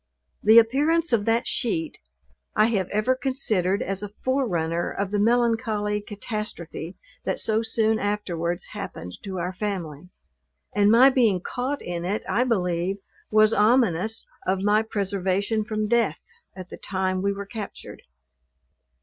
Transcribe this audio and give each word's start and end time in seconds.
The 0.41 0.57
appearance 0.57 1.13
of 1.13 1.25
that 1.25 1.45
sheet, 1.45 1.99
I 2.55 2.65
have 2.73 2.89
ever 2.89 3.13
considered 3.13 3.83
as 3.83 4.01
a 4.01 4.09
forerunner 4.25 4.89
of 4.89 5.11
the 5.11 5.19
melancholy 5.19 6.01
catastrophe 6.01 6.97
that 7.23 7.37
so 7.37 7.61
soon 7.61 7.99
afterwards 7.99 8.69
happened 8.71 9.15
to 9.21 9.37
our 9.37 9.53
family: 9.53 10.09
and 10.73 10.89
my 10.89 11.11
being 11.11 11.39
caught 11.39 11.83
in 11.83 12.03
it 12.03 12.23
I 12.27 12.45
believe, 12.45 12.97
was 13.29 13.53
ominous 13.53 14.25
of 14.47 14.63
my 14.63 14.81
preservation 14.81 15.63
from 15.63 15.87
death 15.87 16.17
at 16.55 16.69
the 16.71 16.77
time 16.77 17.21
we 17.21 17.31
were 17.31 17.45
captured. 17.45 18.01